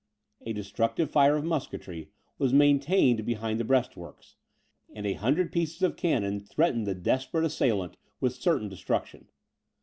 A 0.47 0.51
destructive 0.53 1.11
fire 1.11 1.35
of 1.35 1.45
musketry 1.45 2.09
was 2.39 2.53
maintained 2.55 3.23
behind 3.23 3.59
the 3.59 3.63
breastworks, 3.63 4.35
and 4.95 5.05
a 5.05 5.13
hundred 5.13 5.51
pieces 5.51 5.83
of 5.83 5.95
cannon 5.95 6.39
threatened 6.39 6.87
the 6.87 6.95
desperate 6.95 7.45
assailant 7.45 7.97
with 8.19 8.33
certain 8.33 8.67
destruction. 8.67 9.27